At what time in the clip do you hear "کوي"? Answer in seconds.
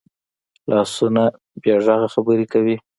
2.53-2.75